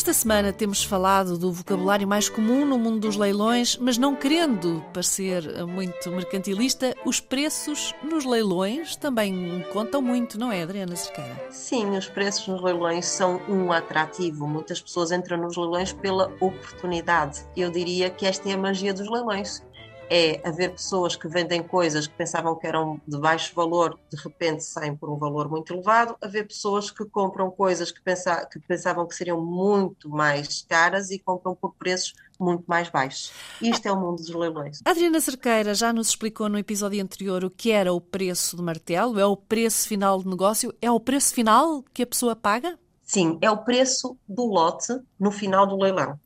[0.00, 4.82] Esta semana temos falado do vocabulário mais comum no mundo dos leilões, mas não querendo
[4.94, 11.38] parecer muito mercantilista, os preços nos leilões também contam muito, não é, Adriana Cerqueira?
[11.50, 14.48] Sim, os preços nos leilões são um atrativo.
[14.48, 17.44] Muitas pessoas entram nos leilões pela oportunidade.
[17.54, 19.62] Eu diria que esta é a magia dos leilões
[20.10, 24.64] é haver pessoas que vendem coisas que pensavam que eram de baixo valor, de repente
[24.64, 29.06] saem por um valor muito elevado, haver pessoas que compram coisas que, pensa, que pensavam
[29.06, 33.32] que seriam muito mais caras e compram por preços muito mais baixos.
[33.62, 34.80] Isto é o mundo dos leilões.
[34.84, 39.20] Adriana Cerqueira já nos explicou no episódio anterior o que era o preço do martelo,
[39.20, 42.76] é o preço final de negócio, é o preço final que a pessoa paga?
[43.02, 46.18] Sim, é o preço do lote no final do leilão.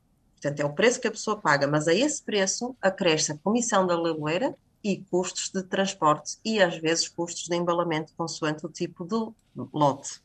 [0.44, 3.86] Portanto, é o preço que a pessoa paga, mas a esse preço acresce a comissão
[3.86, 9.06] da leiloeira e custos de transporte e, às vezes, custos de embalamento, consoante o tipo
[9.06, 10.20] de lote.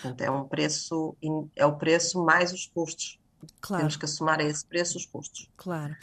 [0.00, 1.16] Portanto, é um preço,
[1.56, 3.18] é o preço mais os custos.
[3.60, 3.80] Claro.
[3.80, 5.50] Temos que somar a esse preço os custos.
[5.56, 5.96] Claro.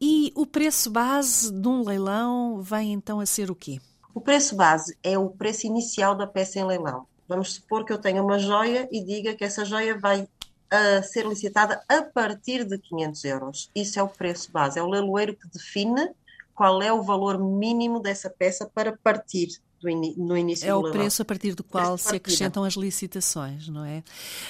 [0.00, 3.82] E o preço base de um leilão vem então a ser o quê?
[4.14, 7.06] O preço base é o preço inicial da peça em leilão.
[7.28, 10.26] Vamos supor que eu tenho uma joia e diga que essa joia vai
[10.74, 13.70] a ser licitada a partir de 500 euros.
[13.74, 16.10] Isso é o preço base, é o leiloeiro que define
[16.54, 19.48] qual é o valor mínimo dessa peça para partir
[20.16, 24.02] no início é o preço a partir do qual se acrescentam as licitações, não é?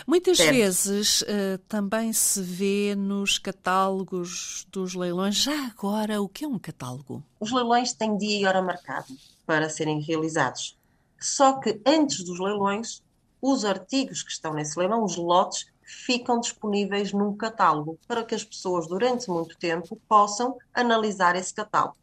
[0.07, 0.53] Muitas certo.
[0.53, 5.35] vezes uh, também se vê nos catálogos dos leilões.
[5.35, 7.21] Já agora, o que é um catálogo?
[7.41, 9.13] Os leilões têm dia e hora marcado
[9.45, 10.77] para serem realizados.
[11.21, 13.03] Só que antes dos leilões,
[13.43, 18.45] os artigos que estão nesse leilão, os lotes, ficam disponíveis num catálogo para que as
[18.45, 21.97] pessoas durante muito tempo possam analisar esse catálogo.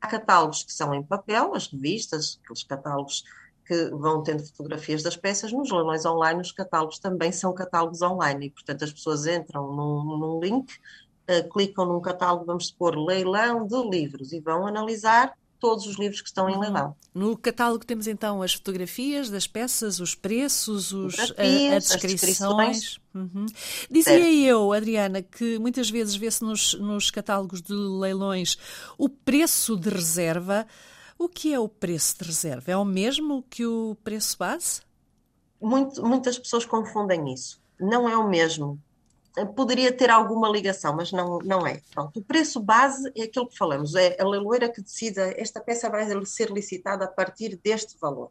[0.00, 3.24] Há catálogos que são em papel, as revistas, aqueles catálogos
[3.64, 8.46] que vão tendo fotografias das peças, nos leilões online os catálogos também são catálogos online
[8.46, 10.72] e, portanto, as pessoas entram num, num link,
[11.30, 15.32] uh, clicam num catálogo, vamos supor, leilão de livros e vão analisar
[15.62, 16.96] todos os livros que estão em leilão.
[17.14, 22.98] No catálogo temos então as fotografias das peças, os preços, os, a, as descrições.
[23.14, 23.46] Uhum.
[23.88, 24.26] Dizia certo.
[24.26, 28.58] eu, Adriana, que muitas vezes vê-se nos, nos catálogos de leilões
[28.98, 30.66] o preço de reserva.
[31.16, 32.72] O que é o preço de reserva?
[32.72, 34.80] É o mesmo que o preço base?
[35.60, 37.62] Muito, muitas pessoas confundem isso.
[37.78, 38.82] Não é o mesmo
[39.54, 41.80] poderia ter alguma ligação, mas não, não é.
[41.94, 45.88] Pronto, o preço base é aquilo que falamos, é a leiloeira que decida esta peça
[45.88, 48.30] vai ser licitada a partir deste valor.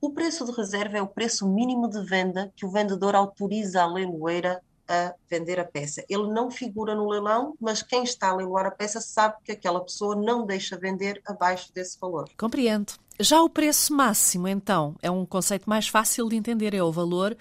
[0.00, 3.86] O preço de reserva é o preço mínimo de venda que o vendedor autoriza a
[3.86, 6.04] leiloeira a vender a peça.
[6.08, 9.80] Ele não figura no leilão, mas quem está a leiloar a peça sabe que aquela
[9.80, 12.28] pessoa não deixa vender abaixo desse valor.
[12.36, 12.92] Compreendo.
[13.20, 17.36] Já o preço máximo, então, é um conceito mais fácil de entender, é o valor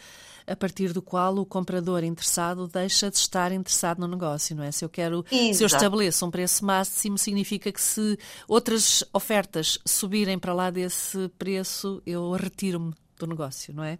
[0.45, 4.71] a partir do qual o comprador interessado deixa de estar interessado no negócio, não é?
[4.71, 5.55] Se eu quero, Exato.
[5.55, 8.17] se eu estabeleço um preço máximo, significa que se
[8.47, 13.99] outras ofertas subirem para lá desse preço, eu retiro-me do negócio, não é?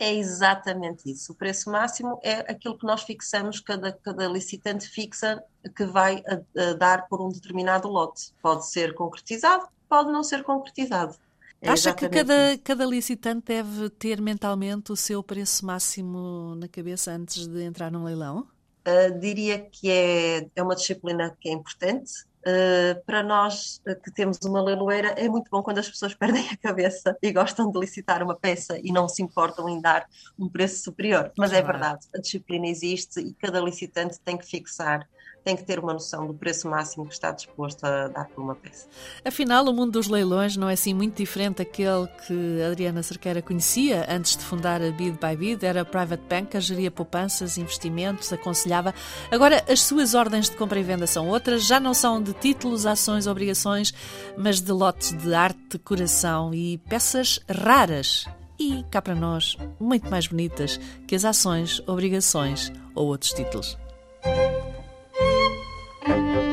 [0.00, 1.32] É exatamente isso.
[1.32, 5.42] O preço máximo é aquilo que nós fixamos, cada, cada licitante fixa
[5.76, 8.32] que vai a, a dar por um determinado lote.
[8.40, 11.16] Pode ser concretizado, pode não ser concretizado.
[11.60, 17.10] É Acha que cada, cada licitante deve ter mentalmente o seu preço máximo na cabeça
[17.10, 18.46] antes de entrar num leilão?
[18.86, 22.27] Uh, diria que é, é uma disciplina que é importante.
[22.46, 26.48] Uh, para nós uh, que temos uma leiloeira, é muito bom quando as pessoas perdem
[26.48, 30.06] a cabeça e gostam de licitar uma peça e não se importam em dar
[30.38, 31.32] um preço superior.
[31.36, 35.06] Mas é verdade, a disciplina existe e cada licitante tem que fixar
[35.48, 38.54] tem que ter uma noção do preço máximo que está disposto a dar por uma
[38.54, 38.86] peça.
[39.24, 44.04] Afinal, o mundo dos leilões não é assim muito diferente daquele que Adriana Cerqueira conhecia
[44.10, 45.64] antes de fundar a Bid by Bid.
[45.64, 48.94] Era private banker, geria poupanças, investimentos, aconselhava.
[49.30, 52.84] Agora, as suas ordens de compra e venda são outras, já não são de títulos,
[52.84, 53.94] ações, obrigações,
[54.36, 58.26] mas de lotes de arte, decoração e peças raras
[58.58, 63.78] e, cá para nós, muito mais bonitas que as ações, obrigações ou outros títulos.